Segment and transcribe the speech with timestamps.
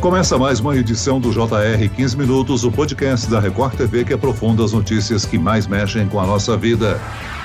[0.00, 4.64] Começa mais uma edição do JR 15 Minutos, o podcast da Record TV que aprofunda
[4.64, 6.98] as notícias que mais mexem com a nossa vida.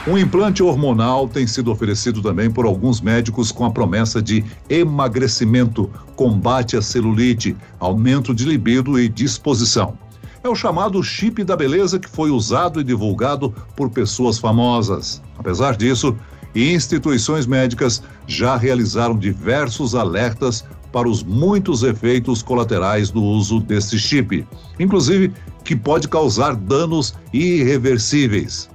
[0.07, 5.91] Um implante hormonal tem sido oferecido também por alguns médicos com a promessa de emagrecimento,
[6.15, 9.97] combate à celulite, aumento de libido e disposição.
[10.41, 15.21] É o chamado chip da beleza que foi usado e divulgado por pessoas famosas.
[15.37, 16.15] Apesar disso,
[16.55, 20.63] instituições médicas já realizaram diversos alertas
[20.95, 24.47] para os muitos efeitos colaterais do uso desse chip,
[24.79, 25.29] inclusive
[25.61, 28.69] que pode causar danos irreversíveis.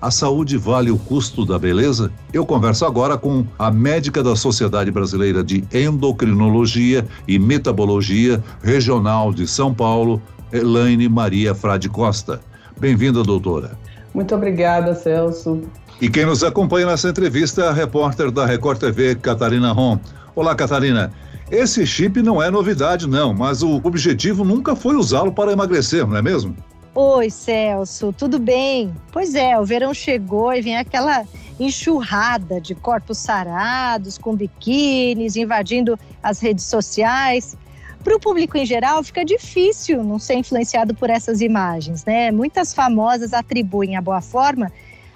[0.00, 2.12] A saúde vale o custo da beleza?
[2.32, 9.44] Eu converso agora com a médica da Sociedade Brasileira de Endocrinologia e Metabologia Regional de
[9.48, 12.40] São Paulo, Elaine Maria Frade Costa.
[12.78, 13.76] Bem-vinda, doutora.
[14.14, 15.62] Muito obrigada, Celso.
[16.00, 19.98] E quem nos acompanha nessa entrevista é a repórter da Record TV, Catarina Ron.
[20.36, 21.12] Olá, Catarina.
[21.50, 26.14] Esse chip não é novidade, não, mas o objetivo nunca foi usá-lo para emagrecer, não
[26.14, 26.54] é mesmo?
[26.94, 28.94] Oi, Celso, tudo bem?
[29.10, 31.24] Pois é, o verão chegou e vem aquela
[31.58, 37.56] enxurrada de corpos sarados, com biquínis, invadindo as redes sociais.
[38.04, 42.30] Para o público em geral, fica difícil não ser influenciado por essas imagens, né?
[42.30, 44.70] Muitas famosas atribuem a boa forma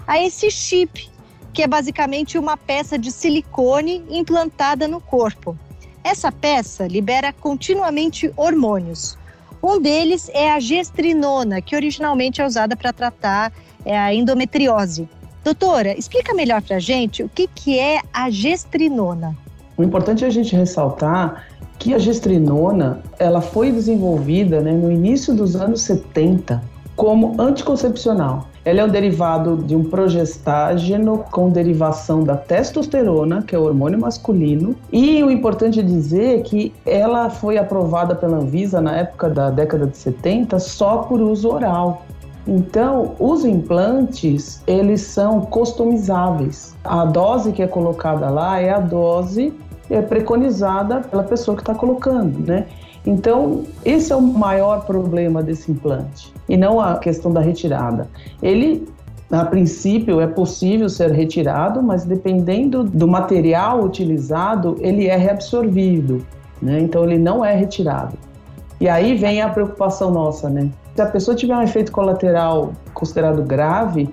[0.07, 1.11] a esse chip,
[1.53, 5.59] que é basicamente uma peça de silicone implantada no corpo.
[6.05, 9.17] Essa peça libera continuamente hormônios.
[9.63, 13.53] Um deles é a gestrinona, que originalmente é usada para tratar
[13.85, 15.09] é, a endometriose.
[15.45, 19.37] Doutora, explica melhor para a gente o que, que é a gestrinona.
[19.77, 21.47] O importante é a gente ressaltar
[21.79, 26.63] que a gestrinona ela foi desenvolvida né, no início dos anos 70
[27.03, 28.47] como anticoncepcional.
[28.65, 33.99] Ela é um derivado de um progestágeno com derivação da testosterona, que é o hormônio
[33.99, 34.77] masculino.
[34.93, 39.89] E o importante é dizer que ela foi aprovada pela Anvisa na época da década
[39.89, 42.07] de 70 só por uso oral.
[42.47, 46.77] Então, os implantes, eles são customizáveis.
[46.85, 49.53] A dose que é colocada lá é a dose
[49.91, 52.67] é preconizada pela pessoa que está colocando, né?
[53.05, 58.09] Então, esse é o maior problema desse implante, e não a questão da retirada.
[58.41, 58.87] Ele,
[59.31, 66.25] a princípio, é possível ser retirado, mas dependendo do material utilizado, ele é reabsorvido,
[66.61, 66.79] né?
[66.81, 68.17] Então, ele não é retirado.
[68.81, 70.71] E aí vem a preocupação nossa, né?
[70.95, 74.13] Se a pessoa tiver um efeito colateral considerado grave,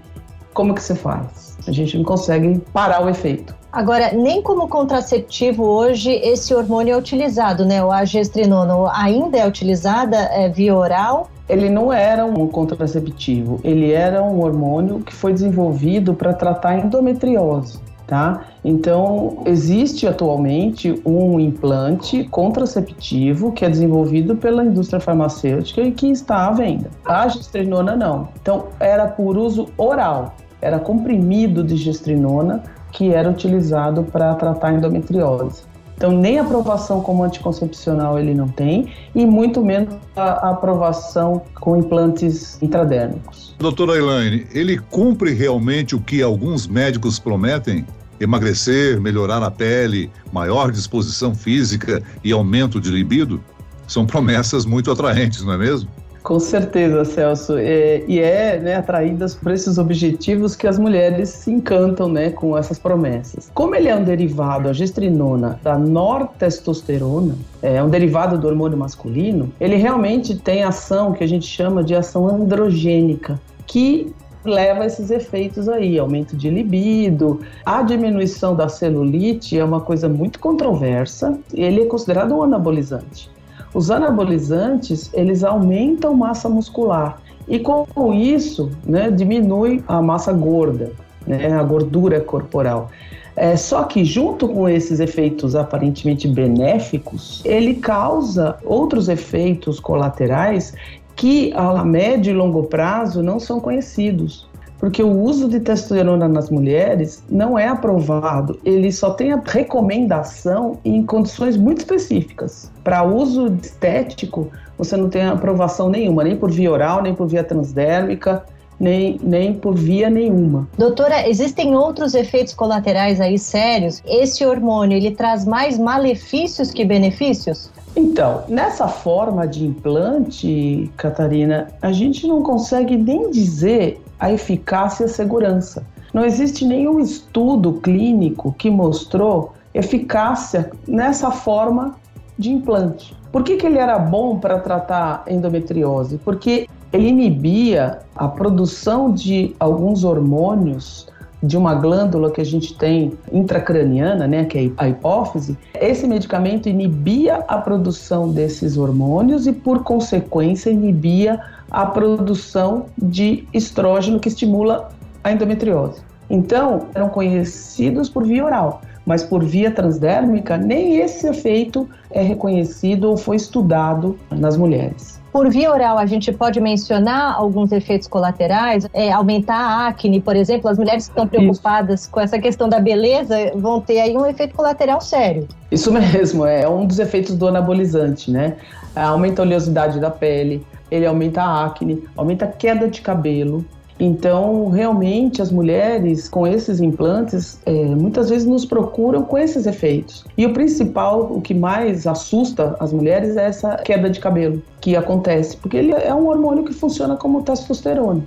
[0.54, 1.58] como que você faz?
[1.68, 3.59] A gente não consegue parar o efeito.
[3.72, 7.84] Agora, nem como contraceptivo hoje esse hormônio é utilizado, né?
[7.84, 11.30] O agestrinona ainda é utilizada é, via oral?
[11.47, 17.80] Ele não era um contraceptivo, ele era um hormônio que foi desenvolvido para tratar endometriose.
[18.07, 18.41] Tá?
[18.66, 26.47] Então, existe atualmente um implante contraceptivo que é desenvolvido pela indústria farmacêutica e que está
[26.47, 26.90] à venda.
[27.06, 28.30] A gestrinona não.
[28.41, 35.64] Então, era por uso oral, era comprimido de gestrinona que era utilizado para tratar endometriose.
[36.00, 42.58] Então, nem aprovação como anticoncepcional ele não tem, e muito menos a aprovação com implantes
[42.62, 43.54] intradérmicos.
[43.60, 47.86] Doutora Elaine, ele cumpre realmente o que alguns médicos prometem?
[48.18, 53.44] Emagrecer, melhorar a pele, maior disposição física e aumento de libido?
[53.86, 55.90] São promessas muito atraentes, não é mesmo?
[56.24, 57.57] Com certeza, Celso.
[57.57, 62.57] É, e é né, atraídas por esses objetivos que as mulheres se encantam né, com
[62.57, 63.50] essas promessas.
[63.53, 69.52] Como ele é um derivado, a gestrinona, da nortestosterona, é um derivado do hormônio masculino,
[69.59, 74.13] ele realmente tem ação que a gente chama de ação androgênica, que
[74.44, 77.41] leva a esses efeitos aí, aumento de libido.
[77.66, 81.38] A diminuição da celulite é uma coisa muito controversa.
[81.53, 83.30] Ele é considerado um anabolizante.
[83.74, 90.91] Os anabolizantes, eles aumentam massa muscular e com isso, né, diminui a massa gorda,
[91.25, 92.90] né, a gordura corporal.
[93.35, 100.74] É, só que junto com esses efeitos aparentemente benéficos, ele causa outros efeitos colaterais
[101.15, 104.49] que a médio e longo prazo não são conhecidos
[104.80, 110.80] porque o uso de testosterona nas mulheres não é aprovado, ele só tem a recomendação
[110.86, 112.72] em condições muito específicas.
[112.84, 117.44] Para uso estético, você não tem aprovação nenhuma, nem por via oral, nem por via
[117.44, 118.46] transdérmica,
[118.80, 120.68] nem, nem por via nenhuma.
[120.78, 124.02] Doutora, existem outros efeitos colaterais aí sérios?
[124.06, 127.70] Esse hormônio, ele traz mais malefícios que benefícios?
[127.96, 135.06] Então, nessa forma de implante, Catarina, a gente não consegue nem dizer a eficácia e
[135.06, 135.86] a segurança.
[136.14, 141.96] Não existe nenhum estudo clínico que mostrou eficácia nessa forma
[142.38, 143.16] de implante.
[143.32, 146.18] Por que, que ele era bom para tratar endometriose?
[146.18, 151.07] Porque ele inibia a produção de alguns hormônios
[151.41, 156.68] de uma glândula que a gente tem intracraniana, né, que é a hipófise, esse medicamento
[156.68, 161.39] inibia a produção desses hormônios e, por consequência, inibia
[161.71, 164.89] a produção de estrógeno que estimula
[165.24, 166.01] a endometriose.
[166.30, 173.06] Então, eram conhecidos por via oral, mas por via transdérmica, nem esse efeito é reconhecido
[173.06, 175.19] ou foi estudado nas mulheres.
[175.31, 180.36] Por via oral, a gente pode mencionar alguns efeitos colaterais, é, aumentar a acne, por
[180.36, 180.70] exemplo.
[180.70, 182.12] As mulheres que estão preocupadas Isso.
[182.12, 185.48] com essa questão da beleza vão ter aí um efeito colateral sério.
[185.72, 188.56] Isso mesmo, é um dos efeitos do anabolizante, né?
[188.96, 193.64] Aumenta a oleosidade da pele, ele aumenta a acne, aumenta a queda de cabelo,
[194.00, 200.24] então, realmente, as mulheres com esses implantes é, muitas vezes nos procuram com esses efeitos.
[200.38, 204.96] E o principal, o que mais assusta as mulheres é essa queda de cabelo que
[204.96, 208.24] acontece, porque ele é um hormônio que funciona como testosterona.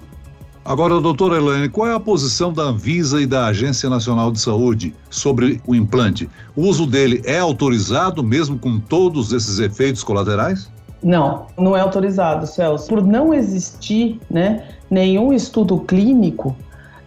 [0.64, 4.94] Agora, doutora Elaine, qual é a posição da Anvisa e da Agência Nacional de Saúde
[5.10, 6.30] sobre o implante?
[6.54, 10.70] O uso dele é autorizado mesmo com todos esses efeitos colaterais?
[11.02, 12.88] Não, não é autorizado, Celso.
[12.88, 16.54] Por não existir né, nenhum estudo clínico,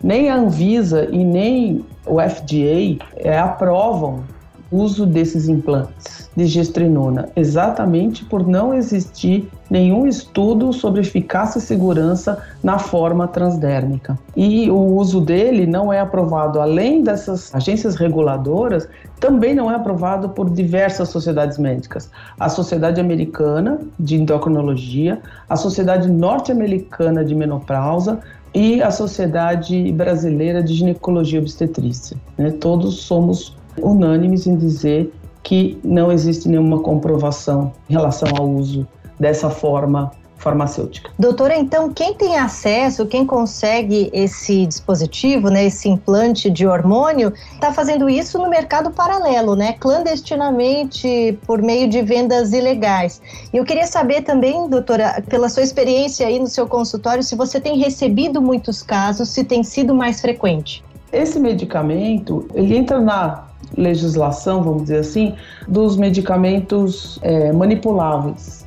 [0.04, 4.24] nem a Anvisa e nem o FDA é, aprovam
[4.72, 12.40] uso desses implantes de gestrinona, exatamente por não existir nenhum estudo sobre eficácia e segurança
[12.62, 14.18] na forma transdérmica.
[14.36, 18.88] E o uso dele não é aprovado, além dessas agências reguladoras,
[19.20, 22.12] também não é aprovado por diversas sociedades médicas.
[22.40, 28.20] A Sociedade Americana de Endocrinologia, a Sociedade Norte-Americana de Menopausa
[28.54, 32.18] e a Sociedade Brasileira de Ginecologia e Obstetrícia.
[32.38, 32.52] Né?
[32.52, 35.14] Todos somos unânimes em dizer
[35.44, 38.88] que não existe nenhuma comprovação em relação ao uso
[39.20, 41.10] dessa forma farmacêutica.
[41.18, 47.72] Doutora, então quem tem acesso, quem consegue esse dispositivo, né, esse implante de hormônio, está
[47.72, 53.22] fazendo isso no mercado paralelo, né, clandestinamente por meio de vendas ilegais.
[53.52, 57.60] E eu queria saber também, doutora, pela sua experiência aí no seu consultório, se você
[57.60, 60.84] tem recebido muitos casos, se tem sido mais frequente.
[61.12, 63.46] Esse medicamento, ele entra na
[63.78, 65.36] legislação, vamos dizer assim,
[65.68, 68.66] dos medicamentos é, manipuláveis.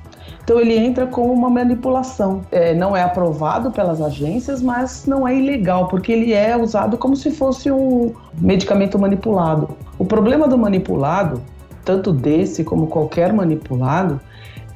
[0.49, 2.41] Então ele entra como uma manipulação.
[2.51, 7.15] É, não é aprovado pelas agências, mas não é ilegal, porque ele é usado como
[7.15, 9.69] se fosse um medicamento manipulado.
[9.99, 11.43] O problema do manipulado,
[11.85, 14.19] tanto desse como qualquer manipulado,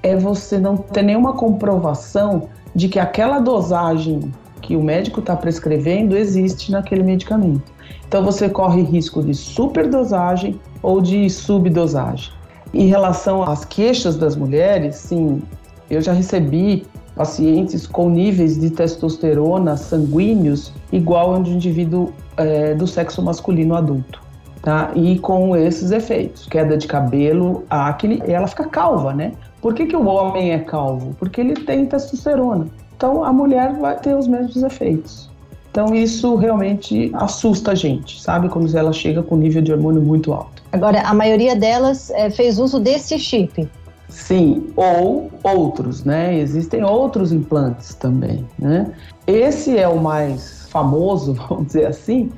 [0.02, 4.30] é você não ter nenhuma comprovação de que aquela dosagem
[4.60, 7.72] que o médico está prescrevendo existe naquele medicamento.
[8.06, 12.32] Então você corre risco de superdosagem ou de subdosagem.
[12.74, 15.42] Em relação às queixas das mulheres, sim,
[15.90, 22.74] eu já recebi pacientes com níveis de testosterona sanguíneos igual ao de um indivíduo é,
[22.74, 24.22] do sexo masculino adulto.
[24.62, 24.92] Tá?
[24.94, 29.32] E com esses efeitos, queda de cabelo, acne, ela fica calva, né?
[29.60, 31.14] Por que, que o homem é calvo?
[31.18, 32.68] Porque ele tem testosterona.
[32.96, 35.31] Então a mulher vai ter os mesmos efeitos.
[35.72, 38.50] Então isso realmente assusta a gente, sabe?
[38.50, 40.62] Quando ela chega com nível de hormônio muito alto.
[40.70, 43.66] Agora, a maioria delas é, fez uso desse chip.
[44.10, 46.38] Sim, ou outros, né?
[46.38, 48.92] Existem outros implantes também, né?
[49.26, 52.30] Esse é o mais famoso, vamos dizer assim,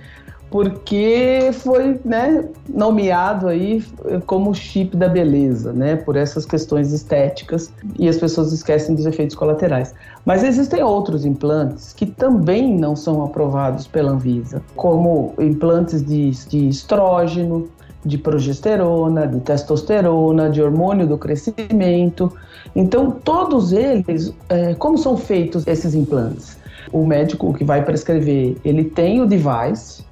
[0.54, 3.84] porque foi né, nomeado aí
[4.24, 9.34] como chip da beleza, né, por essas questões estéticas e as pessoas esquecem dos efeitos
[9.34, 9.92] colaterais.
[10.24, 16.68] Mas existem outros implantes que também não são aprovados pela Anvisa, como implantes de, de
[16.68, 17.68] estrógeno,
[18.04, 22.32] de progesterona, de testosterona, de hormônio do crescimento.
[22.76, 26.56] Então, todos eles, é, como são feitos esses implantes?
[26.92, 30.04] O médico que vai prescrever, ele tem o device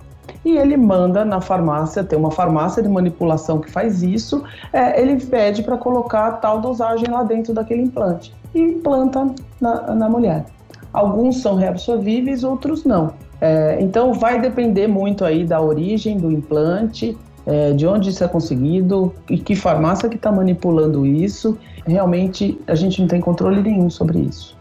[0.44, 5.24] e ele manda na farmácia, tem uma farmácia de manipulação que faz isso, é, ele
[5.24, 10.44] pede para colocar tal dosagem lá dentro daquele implante e implanta na, na mulher.
[10.92, 13.12] Alguns são reabsorvíveis, outros não.
[13.40, 18.28] É, então vai depender muito aí da origem do implante, é, de onde isso é
[18.28, 21.58] conseguido e que farmácia que está manipulando isso.
[21.84, 24.56] Realmente a gente não tem controle nenhum sobre isso.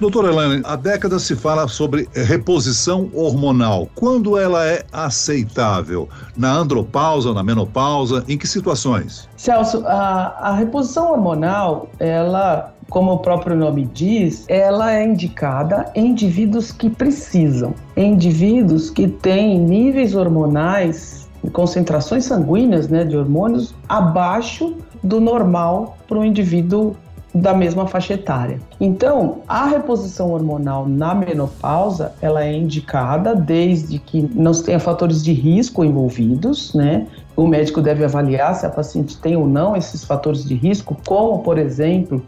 [0.00, 3.88] Doutora Elaine, há décadas se fala sobre reposição hormonal.
[3.94, 6.08] Quando ela é aceitável?
[6.36, 9.28] Na andropausa, na menopausa, em que situações?
[9.36, 16.08] Celso, a, a reposição hormonal, ela, como o próprio nome diz, ela é indicada em
[16.08, 24.74] indivíduos que precisam, em indivíduos que têm níveis hormonais concentrações sanguíneas né, de hormônios abaixo
[25.02, 26.96] do normal para um indivíduo
[27.34, 28.60] da mesma faixa etária.
[28.80, 35.32] Então, a reposição hormonal na menopausa, ela é indicada desde que não tenha fatores de
[35.32, 37.06] risco envolvidos, né?
[37.36, 41.40] O médico deve avaliar se a paciente tem ou não esses fatores de risco, como,
[41.40, 42.22] por exemplo,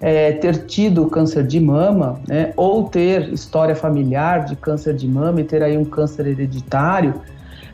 [0.00, 5.40] é, ter tido câncer de mama, né, ou ter história familiar de câncer de mama
[5.40, 7.14] e ter aí um câncer hereditário,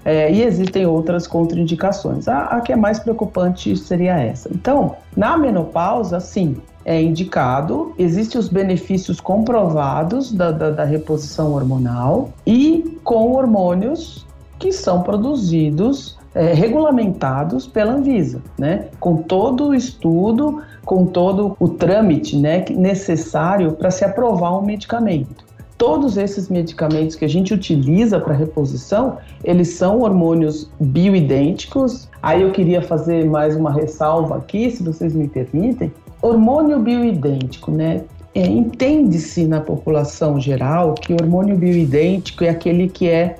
[0.04, 2.28] é, e existem outras contraindicações.
[2.28, 4.49] A, a, que é mais preocupante seria essa.
[4.52, 12.30] Então, na menopausa, sim, é indicado, existem os benefícios comprovados da, da, da reposição hormonal
[12.47, 14.26] e com hormônios
[14.59, 18.87] que são produzidos é, regulamentados pela Anvisa, né?
[18.99, 25.44] Com todo o estudo, com todo o trâmite, né, necessário para se aprovar um medicamento.
[25.82, 32.08] Todos esses medicamentos que a gente utiliza para reposição, eles são hormônios bioidênticos.
[32.22, 35.92] Aí eu queria fazer mais uma ressalva aqui, se vocês me permitem.
[36.22, 38.04] Hormônio bioidêntico, né?
[38.32, 43.34] É, Entende-se na população geral que hormônio bioidêntico é aquele que é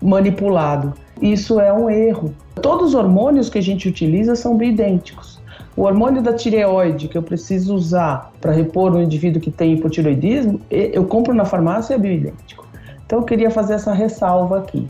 [0.00, 0.94] manipulado.
[1.20, 2.32] Isso é um erro.
[2.62, 5.37] Todos os hormônios que a gente utiliza são bioidênticos.
[5.78, 10.60] O hormônio da tireoide que eu preciso usar para repor um indivíduo que tem hipotireoidismo,
[10.68, 12.66] eu compro na farmácia é bioidêntico.
[13.06, 14.88] Então eu queria fazer essa ressalva aqui.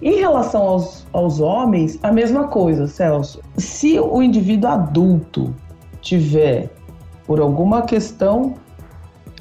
[0.00, 3.42] Em relação aos, aos homens, a mesma coisa, Celso.
[3.58, 5.54] Se o indivíduo adulto
[6.00, 6.70] tiver,
[7.26, 8.54] por alguma questão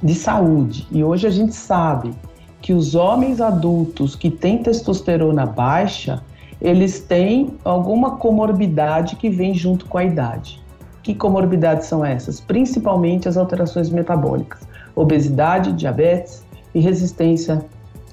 [0.04, 2.12] de saúde, e hoje a gente sabe
[2.62, 6.22] que os homens adultos que têm testosterona baixa,
[6.60, 10.60] eles têm alguma comorbidade que vem junto com a idade.
[11.04, 12.40] Que comorbidades são essas?
[12.40, 14.62] Principalmente as alterações metabólicas,
[14.96, 17.64] obesidade, diabetes e resistência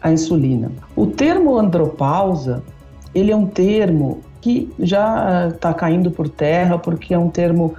[0.00, 0.70] à insulina.
[0.94, 2.62] O termo andropausa,
[3.14, 7.74] ele é um termo que já está caindo por terra porque é um termo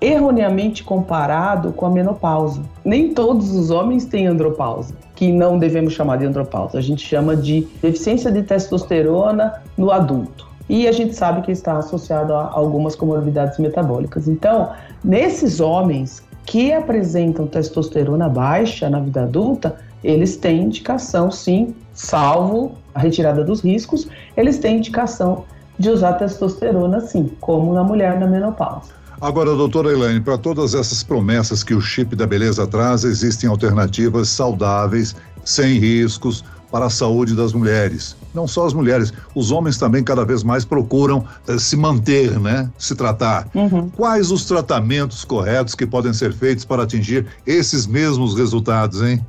[0.00, 2.62] erroneamente comparado com a menopausa.
[2.84, 6.78] Nem todos os homens têm andropausa, que não devemos chamar de andropausa.
[6.78, 10.49] A gente chama de deficiência de testosterona no adulto.
[10.70, 14.28] E a gente sabe que está associado a algumas comorbidades metabólicas.
[14.28, 14.70] Então,
[15.02, 19.74] nesses homens que apresentam testosterona baixa na vida adulta,
[20.04, 25.44] eles têm indicação, sim, salvo a retirada dos riscos, eles têm indicação
[25.76, 28.92] de usar testosterona, sim, como na mulher na menopausa.
[29.20, 34.28] Agora, doutora Elaine, para todas essas promessas que o chip da beleza traz, existem alternativas
[34.28, 38.16] saudáveis, sem riscos, para a saúde das mulheres.
[38.34, 42.70] Não só as mulheres, os homens também cada vez mais procuram eh, se manter, né?
[42.78, 43.48] Se tratar.
[43.54, 43.90] Uhum.
[43.90, 49.20] Quais os tratamentos corretos que podem ser feitos para atingir esses mesmos resultados, hein?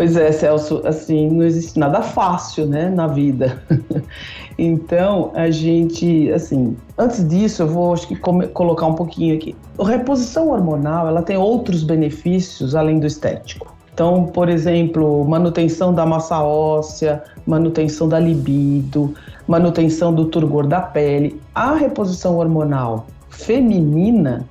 [0.00, 3.62] Pois é, Celso, assim, não existe nada fácil, né, na vida.
[4.56, 9.54] então, a gente, assim, antes disso, eu vou acho que colocar um pouquinho aqui.
[9.78, 13.76] A reposição hormonal, ela tem outros benefícios além do estético.
[13.92, 19.14] Então, por exemplo, manutenção da massa óssea, manutenção da libido,
[19.46, 21.40] manutenção do turgor da pele.
[21.54, 24.46] A reposição hormonal feminina,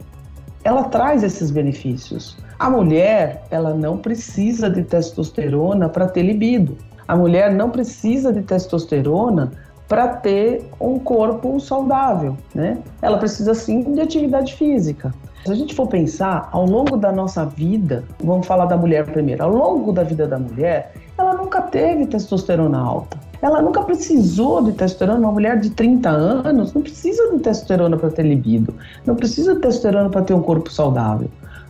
[0.64, 2.38] ela traz esses benefícios.
[2.60, 6.78] A mulher, ela não precisa de testosterona para ter libido.
[7.08, 9.52] A mulher não precisa de testosterona
[9.88, 12.78] para ter um corpo saudável, né?
[13.02, 15.12] Ela precisa sim de atividade física.
[15.46, 19.44] Se a gente for pensar, ao longo da nossa vida, vamos falar da mulher primeiro,
[19.44, 23.18] ao longo da vida da mulher, ela nunca teve testosterona alta.
[23.42, 25.20] Ela nunca precisou de testosterona.
[25.20, 28.74] Uma mulher de 30 anos não precisa de testosterona para ter libido,
[29.06, 31.30] não precisa de testosterona para ter um corpo saudável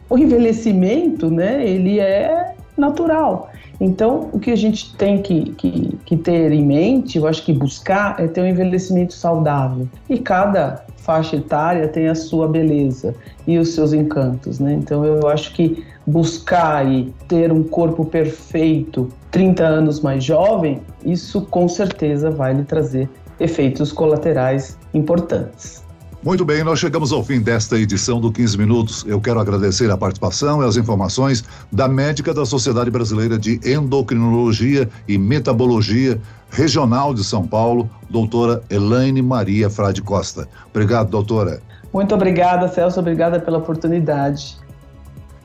[0.09, 3.49] o envelhecimento, né, ele é natural.
[3.81, 7.53] Então, o que a gente tem que, que, que, ter em mente, eu acho que
[7.53, 9.87] buscar, é ter um envelhecimento saudável.
[10.09, 13.15] E cada faixa etária tem a sua beleza
[13.47, 14.73] e os seus encantos, né?
[14.73, 21.41] Então, eu acho que buscar e ter um corpo perfeito 30 anos mais jovem, isso
[21.43, 23.07] com certeza vai lhe trazer
[23.39, 25.83] efeitos colaterais importantes.
[26.21, 29.05] Muito bem, nós chegamos ao fim desta edição do 15 Minutos.
[29.07, 34.89] Eu quero agradecer a participação e as informações da médica da Sociedade Brasileira de Endocrinologia
[35.07, 36.19] e Metabologia
[36.51, 40.45] Regional de São Paulo, doutora Elaine Maria Frade Costa.
[40.69, 41.61] Obrigado, doutora.
[41.93, 42.99] Muito obrigada, Celso.
[42.99, 44.57] Obrigada pela oportunidade.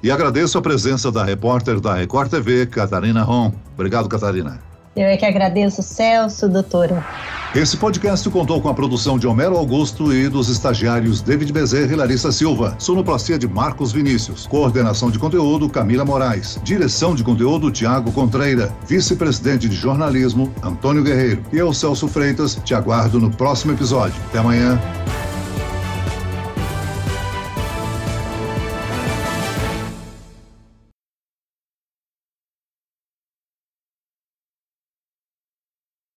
[0.03, 3.53] E agradeço a presença da repórter da Record TV, Catarina Ron.
[3.75, 4.74] Obrigado, Catarina.
[4.97, 7.05] Eu é que agradeço, Celso, doutora.
[7.53, 11.97] Esse podcast contou com a produção de Homero Augusto e dos estagiários David Bezerra e
[11.97, 12.77] Larissa Silva.
[12.79, 14.47] Sonoplastia de Marcos Vinícius.
[14.47, 16.61] Coordenação de conteúdo Camila Moraes.
[16.63, 18.73] Direção de conteúdo Tiago Contreira.
[18.87, 21.45] Vice-presidente de jornalismo Antônio Guerreiro.
[21.53, 24.21] E eu, Celso Freitas, te aguardo no próximo episódio.
[24.29, 24.81] Até amanhã.